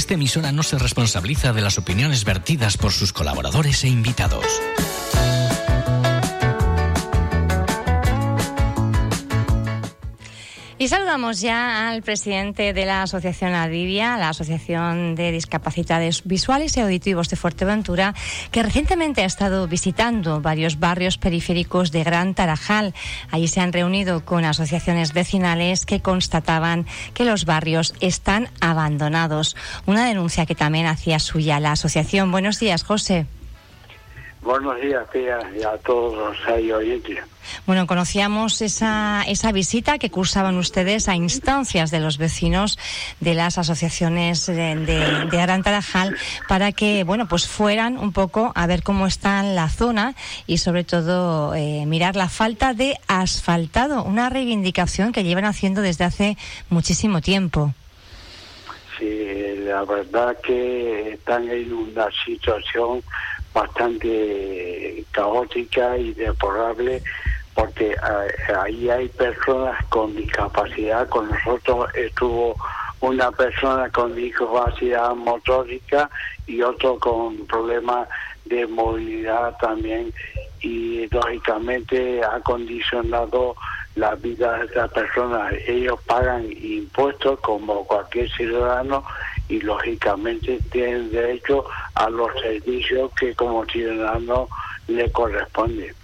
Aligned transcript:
Esta 0.00 0.14
emisora 0.14 0.50
no 0.50 0.62
se 0.62 0.78
responsabiliza 0.78 1.52
de 1.52 1.60
las 1.60 1.76
opiniones 1.76 2.24
vertidas 2.24 2.78
por 2.78 2.90
sus 2.90 3.12
colaboradores 3.12 3.84
e 3.84 3.88
invitados. 3.88 4.46
Y 10.80 10.88
saludamos 10.88 11.42
ya 11.42 11.90
al 11.90 12.00
presidente 12.00 12.72
de 12.72 12.86
la 12.86 13.02
Asociación 13.02 13.52
Adivia, 13.52 14.16
la 14.16 14.30
Asociación 14.30 15.14
de 15.14 15.30
Discapacidades 15.30 16.22
Visuales 16.24 16.74
y 16.74 16.80
Auditivos 16.80 17.28
de 17.28 17.36
Fuerteventura, 17.36 18.14
que 18.50 18.62
recientemente 18.62 19.20
ha 19.20 19.26
estado 19.26 19.68
visitando 19.68 20.40
varios 20.40 20.78
barrios 20.78 21.18
periféricos 21.18 21.92
de 21.92 22.02
Gran 22.02 22.32
Tarajal. 22.32 22.94
Allí 23.30 23.46
se 23.46 23.60
han 23.60 23.74
reunido 23.74 24.24
con 24.24 24.46
asociaciones 24.46 25.12
vecinales 25.12 25.84
que 25.84 26.00
constataban 26.00 26.86
que 27.12 27.26
los 27.26 27.44
barrios 27.44 27.92
están 28.00 28.48
abandonados. 28.62 29.56
Una 29.84 30.06
denuncia 30.06 30.46
que 30.46 30.54
también 30.54 30.86
hacía 30.86 31.18
suya 31.18 31.60
la 31.60 31.72
asociación. 31.72 32.32
Buenos 32.32 32.58
días, 32.58 32.84
José. 32.84 33.26
Buenos 34.42 34.80
días, 34.80 35.08
tía, 35.10 35.38
y 35.54 35.62
a 35.62 35.76
todos 35.78 36.16
los 36.16 36.72
oyentes. 36.72 37.18
Bueno, 37.66 37.86
conocíamos 37.86 38.62
esa, 38.62 39.22
esa 39.26 39.52
visita 39.52 39.98
que 39.98 40.10
cursaban 40.10 40.56
ustedes 40.56 41.08
a 41.08 41.14
instancias 41.14 41.90
de 41.90 42.00
los 42.00 42.16
vecinos 42.16 42.78
de 43.20 43.34
las 43.34 43.58
asociaciones 43.58 44.46
de, 44.46 44.76
de, 44.76 45.26
Gran 45.30 45.62
Tarajal 45.62 46.16
para 46.48 46.72
que, 46.72 47.04
bueno, 47.04 47.28
pues 47.28 47.46
fueran 47.46 47.98
un 47.98 48.12
poco 48.12 48.52
a 48.54 48.66
ver 48.66 48.82
cómo 48.82 49.06
está 49.06 49.42
la 49.42 49.68
zona 49.68 50.14
y 50.46 50.58
sobre 50.58 50.84
todo 50.84 51.54
eh, 51.54 51.84
mirar 51.86 52.16
la 52.16 52.30
falta 52.30 52.72
de 52.72 52.98
asfaltado, 53.08 54.04
una 54.04 54.30
reivindicación 54.30 55.12
que 55.12 55.22
llevan 55.22 55.44
haciendo 55.44 55.82
desde 55.82 56.04
hace 56.04 56.38
muchísimo 56.70 57.20
tiempo. 57.20 57.74
Sí, 58.98 59.26
la 59.64 59.84
verdad 59.84 60.36
que 60.42 61.12
están 61.12 61.48
en 61.48 61.72
una 61.72 62.08
situación 62.24 63.02
bastante 63.52 65.04
caótica 65.12 65.96
y 65.96 66.12
deplorable 66.14 67.02
porque 67.54 67.90
eh, 67.92 68.54
ahí 68.54 68.88
hay 68.88 69.08
personas 69.08 69.84
con 69.86 70.14
discapacidad. 70.16 71.08
Con 71.08 71.28
nosotros 71.28 71.88
estuvo 71.94 72.56
una 73.00 73.30
persona 73.32 73.90
con 73.90 74.14
discapacidad 74.14 75.14
motórica 75.14 76.10
y 76.46 76.62
otro 76.62 76.98
con 76.98 77.46
problemas 77.46 78.08
de 78.44 78.66
movilidad 78.66 79.56
también 79.58 80.12
y 80.60 81.06
lógicamente 81.08 82.22
ha 82.22 82.40
condicionado 82.40 83.56
la 83.94 84.14
vida 84.14 84.58
de 84.58 84.66
estas 84.66 84.90
personas. 84.92 85.52
Ellos 85.66 85.98
pagan 86.06 86.46
impuestos 86.50 87.40
como 87.40 87.86
cualquier 87.86 88.30
ciudadano 88.30 89.04
y 89.50 89.60
lógicamente 89.60 90.58
tienen 90.70 91.10
derecho 91.10 91.64
a 91.94 92.08
los 92.08 92.30
servicios 92.40 93.10
que 93.18 93.34
como 93.34 93.64
ciudadano 93.66 94.48
le 94.88 95.10
corresponden. 95.10 95.94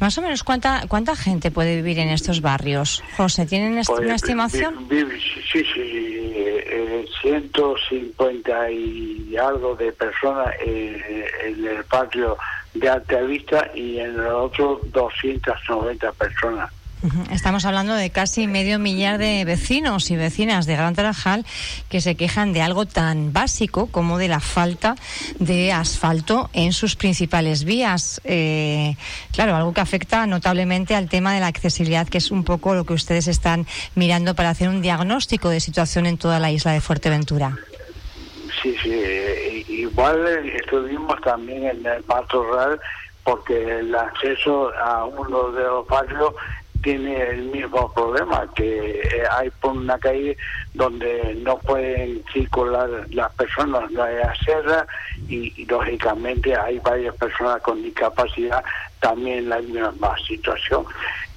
Más 0.00 0.16
o 0.18 0.22
menos, 0.22 0.42
¿cuánta 0.42 0.84
cuánta 0.88 1.14
gente 1.14 1.50
puede 1.50 1.76
vivir 1.76 1.98
en 1.98 2.08
estos 2.08 2.40
barrios? 2.40 3.02
José, 3.16 3.46
¿tienen 3.46 3.74
pues, 3.74 3.88
una 4.00 4.14
estimación? 4.14 4.88
sí, 4.88 5.64
sí, 5.72 6.32
eh, 6.36 7.06
150 7.22 8.70
y 8.70 9.36
algo 9.36 9.76
de 9.76 9.92
personas 9.92 10.54
en, 10.64 11.02
en 11.44 11.66
el 11.66 11.82
barrio 11.84 12.36
de 12.74 12.88
Altavista 12.88 13.70
y 13.74 13.98
en 13.98 14.14
el 14.14 14.26
otro 14.26 14.80
290 14.92 16.12
personas. 16.12 16.70
Estamos 17.30 17.66
hablando 17.66 17.94
de 17.94 18.08
casi 18.08 18.46
medio 18.46 18.78
millar 18.78 19.18
de 19.18 19.44
vecinos 19.44 20.10
y 20.10 20.16
vecinas 20.16 20.64
de 20.64 20.74
Gran 20.74 20.94
Tarajal 20.94 21.44
que 21.90 22.00
se 22.00 22.14
quejan 22.14 22.54
de 22.54 22.62
algo 22.62 22.86
tan 22.86 23.30
básico 23.34 23.88
como 23.88 24.16
de 24.16 24.28
la 24.28 24.40
falta 24.40 24.94
de 25.38 25.70
asfalto 25.70 26.48
en 26.54 26.72
sus 26.72 26.96
principales 26.96 27.64
vías. 27.64 28.22
Eh, 28.24 28.96
claro, 29.32 29.54
algo 29.54 29.74
que 29.74 29.82
afecta 29.82 30.26
notablemente 30.26 30.94
al 30.94 31.10
tema 31.10 31.34
de 31.34 31.40
la 31.40 31.48
accesibilidad, 31.48 32.08
que 32.08 32.18
es 32.18 32.30
un 32.30 32.42
poco 32.42 32.74
lo 32.74 32.84
que 32.84 32.94
ustedes 32.94 33.28
están 33.28 33.66
mirando 33.94 34.34
para 34.34 34.48
hacer 34.48 34.70
un 34.70 34.80
diagnóstico 34.80 35.50
de 35.50 35.60
situación 35.60 36.06
en 36.06 36.16
toda 36.16 36.40
la 36.40 36.52
isla 36.52 36.72
de 36.72 36.80
Fuerteventura. 36.80 37.58
Sí, 38.62 38.74
sí, 38.82 38.92
eh, 38.94 39.62
igual 39.68 40.26
estuvimos 40.56 41.20
también 41.20 41.64
en 41.64 41.84
el 41.84 42.02
Pato 42.04 42.42
Rural 42.44 42.80
porque 43.24 43.80
el 43.80 43.94
acceso 43.94 44.70
a 44.74 45.04
uno 45.04 45.50
de 45.50 45.64
los 45.64 45.86
barrios 45.86 46.34
tiene 46.84 47.30
el 47.30 47.44
mismo 47.46 47.90
problema, 47.94 48.46
que 48.54 49.00
eh, 49.00 49.22
hay 49.32 49.48
por 49.50 49.72
una 49.72 49.98
calle 49.98 50.36
donde 50.74 51.34
no 51.42 51.58
pueden 51.58 52.22
circular 52.30 52.88
las 53.10 53.32
personas, 53.32 53.90
no 53.90 54.02
hay 54.02 54.16
acera 54.18 54.86
y, 55.26 55.64
lógicamente 55.64 56.54
hay 56.54 56.78
varias 56.80 57.16
personas 57.16 57.62
con 57.62 57.82
discapacidad 57.82 58.62
también 59.00 59.38
en 59.38 59.48
la 59.48 59.58
misma 59.60 60.14
situación. 60.28 60.84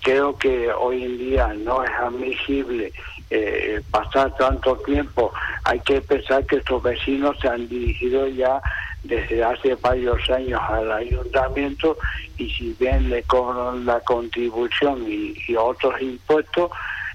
Creo 0.03 0.37
que 0.37 0.69
hoy 0.69 1.03
en 1.03 1.17
día 1.17 1.47
no 1.53 1.81
es 1.81 1.91
admisible 1.91 2.91
eh, 3.29 3.81
pasar 3.89 4.35
tanto 4.35 4.75
tiempo. 4.85 5.31
Hay 5.63 5.79
que 5.79 6.01
pensar 6.01 6.45
que 6.45 6.57
estos 6.57 6.83
vecinos 6.83 7.37
se 7.41 7.47
han 7.47 7.69
dirigido 7.69 8.27
ya 8.27 8.61
desde 9.03 9.43
hace 9.43 9.75
varios 9.75 10.29
años 10.29 10.59
al 10.67 10.91
ayuntamiento 10.91 11.97
y 12.37 12.49
si 12.49 12.75
bien 12.79 13.09
le 13.09 13.23
cobran 13.23 13.85
la 13.85 13.99
contribución 14.01 15.05
y, 15.07 15.55
otros 15.55 16.01
impuestos, 16.01 16.71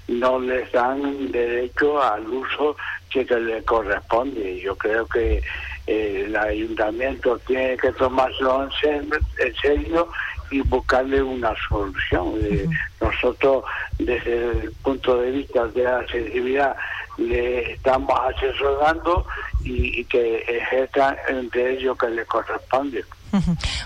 no 0.07 0.39
les 0.39 0.71
dan 0.71 1.31
derecho 1.31 2.01
al 2.01 2.27
uso 2.27 2.75
que 3.09 3.23
le 3.23 3.63
corresponde. 3.63 4.59
Yo 4.59 4.75
creo 4.75 5.05
que 5.05 5.41
eh, 5.87 6.23
el 6.25 6.35
ayuntamiento 6.35 7.39
tiene 7.39 7.77
que 7.77 7.91
tomarlo 7.93 8.63
en 8.63 9.55
serio 9.61 10.09
y 10.53 10.61
buscarle 10.61 11.21
una 11.21 11.53
solución. 11.67 12.35
Eh, 12.41 12.67
nosotros, 13.01 13.63
desde 13.97 14.51
el 14.51 14.71
punto 14.83 15.17
de 15.17 15.31
vista 15.31 15.67
de 15.67 15.83
la 15.83 15.99
accesibilidad, 15.99 16.75
le 17.17 17.73
estamos 17.73 18.19
asesorando 18.35 19.25
y, 19.63 20.03
que 20.05 20.43
ejerzan 20.47 21.15
entre 21.29 21.73
ellos 21.73 21.97
que 21.97 22.09
le 22.09 22.25
corresponde. 22.25 23.03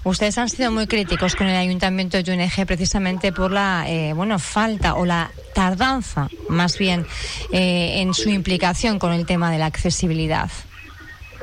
Ustedes 0.04 0.38
han 0.38 0.50
sido 0.50 0.72
muy 0.72 0.88
críticos 0.88 1.36
con 1.36 1.48
el 1.48 1.56
ayuntamiento 1.56 2.22
de 2.22 2.34
UNG 2.34 2.66
precisamente 2.66 3.32
por 3.32 3.52
la 3.52 3.86
eh, 3.88 4.12
bueno 4.14 4.40
falta 4.40 4.96
o 4.96 5.06
la 5.06 5.32
tardanza, 5.54 6.28
más 6.50 6.78
bien, 6.78 7.06
eh, 7.52 8.02
en 8.02 8.14
su 8.14 8.30
implicación 8.30 9.00
con 9.00 9.14
el 9.14 9.26
tema 9.26 9.52
de 9.52 9.60
la 9.60 9.68
accesibilidad. 9.68 10.50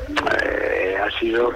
Eh, 0.08 0.96
ha 1.02 1.18
sido 1.18 1.54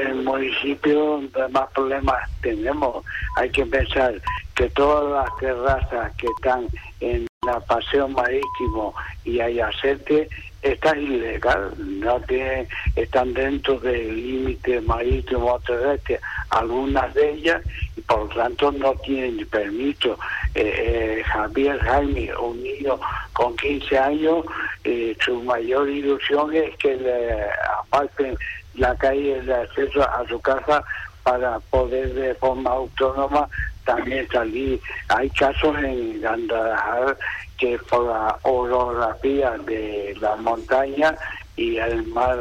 el 0.00 0.14
municipio 0.22 0.98
donde 0.98 1.48
más 1.48 1.70
problemas 1.72 2.28
tenemos. 2.40 3.04
Hay 3.36 3.50
que 3.50 3.66
pensar 3.66 4.14
que 4.54 4.70
todas 4.70 5.26
las 5.26 5.38
terrazas 5.38 6.12
que 6.16 6.26
están 6.26 6.66
en 7.00 7.26
la 7.44 7.58
paseo 7.58 8.06
marítimo 8.06 8.94
y 9.24 9.40
Ayacete 9.40 10.28
está 10.62 10.96
ilegal, 10.96 11.74
no 11.76 12.20
tiene, 12.20 12.68
están 12.94 13.34
dentro 13.34 13.80
del 13.80 14.14
límite 14.14 14.80
marítimo 14.82 15.58
terrestre, 15.66 16.20
algunas 16.50 17.12
de 17.14 17.32
ellas, 17.32 17.60
y 17.96 18.00
por 18.02 18.20
lo 18.20 18.28
tanto 18.28 18.70
no 18.70 18.94
tienen 19.04 19.44
permiso. 19.48 20.16
Eh, 20.54 21.18
eh, 21.18 21.24
Javier 21.24 21.80
Jaime, 21.80 22.30
un 22.36 22.62
niño 22.62 23.00
con 23.32 23.56
15 23.56 23.98
años, 23.98 24.44
eh, 24.84 25.16
su 25.18 25.42
mayor 25.42 25.88
ilusión 25.90 26.54
es 26.54 26.76
que 26.76 26.94
le 26.94 27.48
aparten 27.80 28.36
la 28.74 28.96
calle 28.98 29.42
de 29.42 29.52
acceso 29.52 30.08
a 30.08 30.24
su 30.28 30.40
casa 30.40 30.84
para 31.24 31.58
poder 31.58 32.14
de 32.14 32.34
forma 32.34 32.70
autónoma 32.70 33.48
también 33.84 34.28
salir. 34.28 34.80
Hay 35.08 35.30
casos 35.30 35.76
en 35.78 36.20
Gandalajara 36.20 37.16
que 37.58 37.78
por 37.90 38.06
la 38.06 38.36
orografía 38.42 39.52
de 39.58 40.16
la 40.20 40.36
montaña 40.36 41.16
y 41.56 41.76
el 41.76 42.06
mar 42.08 42.38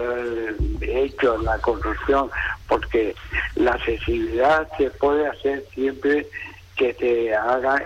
hecho, 0.82 1.38
la 1.40 1.58
construcción, 1.60 2.30
porque 2.68 3.14
la 3.56 3.72
accesibilidad 3.72 4.68
se 4.78 4.90
puede 4.92 5.28
hacer 5.28 5.64
siempre 5.74 6.28
que 6.76 6.94
se 6.94 7.36
haga 7.36 7.84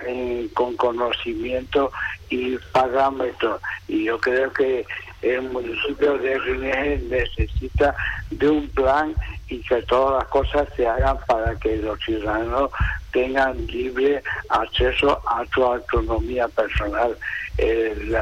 con 0.54 0.76
conocimiento 0.78 1.92
y 2.30 2.58
parámetros. 2.72 3.62
Y 3.88 4.06
yo 4.06 4.20
creo 4.20 4.52
que 4.54 4.86
el 5.22 5.42
municipio 5.44 6.18
de 6.18 6.38
Rineje 6.38 7.02
necesita 7.10 7.96
de 8.30 8.48
un 8.48 8.68
plan 8.70 9.16
y 9.50 9.60
que 9.62 9.82
todas 9.84 10.24
las 10.24 10.28
cosas 10.30 10.68
se 10.76 10.88
hagan 10.88 11.18
para 11.28 11.56
que 11.56 11.78
los 11.78 12.00
ciudadanos 12.00 12.72
tengan 13.12 13.66
libre 13.68 14.22
acceso 14.50 15.22
a 15.28 15.44
su 15.54 15.64
autonomía 15.64 16.48
personal. 16.50 17.18
El, 17.58 18.14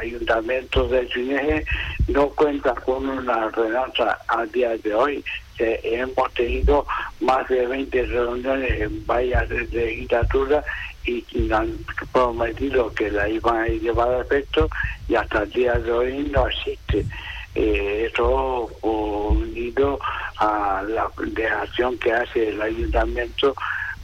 ayuntamiento 0.00 0.88
de 0.88 1.06
Cineje 1.08 1.66
no 2.08 2.30
cuenta 2.30 2.74
con 2.74 3.06
una 3.06 3.46
ordenanza 3.46 4.18
a 4.28 4.46
día 4.46 4.70
de 4.78 4.94
hoy. 4.94 5.24
hemos 5.58 6.32
tenido 6.32 6.86
más 7.20 7.46
de 7.48 7.66
20 7.66 8.06
reuniones 8.06 8.80
en 8.80 9.06
varias 9.06 9.50
legislaturas 9.50 10.64
y 11.04 11.52
han 11.52 11.78
prometido 12.12 12.92
que 12.92 13.10
la 13.10 13.28
iban 13.28 13.58
a 13.58 13.66
llevar 13.66 14.08
a 14.08 14.20
efecto 14.20 14.68
y 15.08 15.14
hasta 15.14 15.42
el 15.42 15.50
día 15.50 15.74
de 15.74 15.92
hoy 15.92 16.30
no 16.30 16.46
existe. 16.48 17.06
eh, 17.54 18.08
eso 18.12 18.70
unido 18.82 19.98
a 20.38 20.82
la 20.86 21.10
dejación 21.32 21.98
que 21.98 22.12
hace 22.12 22.48
el 22.50 22.62
ayuntamiento, 22.62 23.54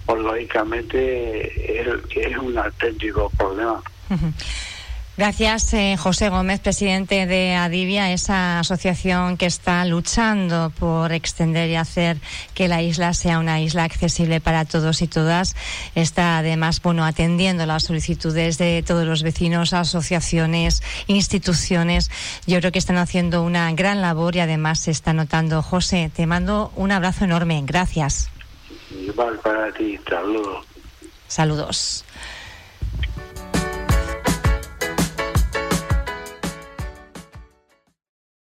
pues 0.05 0.21
lógicamente 0.21 1.81
es 1.81 2.37
un 2.39 2.59
auténtico 2.59 3.31
problema. 3.37 3.81
Gracias, 5.17 5.73
eh, 5.73 5.97
José 5.99 6.29
Gómez, 6.29 6.61
presidente 6.61 7.25
de 7.25 7.55
Adivia, 7.55 8.13
esa 8.13 8.59
asociación 8.59 9.39
que 9.39 9.47
está 9.47 9.83
luchando 9.87 10.71
por 10.79 11.11
extender 11.11 11.71
y 11.71 11.77
hacer 11.77 12.19
que 12.53 12.69
la 12.69 12.83
isla 12.83 13.15
sea 13.15 13.39
una 13.39 13.59
isla 13.63 13.85
accesible 13.85 14.43
para 14.43 14.67
todos 14.67 15.01
y 15.01 15.09
todas. 15.09 15.57
Está 15.95 16.37
además, 16.37 16.83
bueno, 16.83 17.07
atendiendo 17.07 17.65
las 17.65 17.85
solicitudes 17.85 18.59
de 18.59 18.85
todos 18.87 19.07
los 19.07 19.23
vecinos, 19.23 19.73
asociaciones, 19.73 20.83
instituciones. 21.07 22.11
Yo 22.47 22.59
creo 22.59 22.71
que 22.71 22.79
están 22.79 22.99
haciendo 22.99 23.43
una 23.43 23.73
gran 23.73 24.03
labor 24.03 24.37
y 24.37 24.41
además 24.41 24.81
se 24.81 24.91
está 24.91 25.15
notando. 25.15 25.63
José, 25.63 26.11
te 26.15 26.27
mando 26.27 26.73
un 26.77 26.93
abrazo 26.93 27.25
enorme. 27.25 27.63
Gracias. 27.65 28.29
Igual 28.91 29.39
para 29.39 29.73
ti. 29.73 29.99
Saludos. 30.07 30.67
Saludos. 31.27 32.05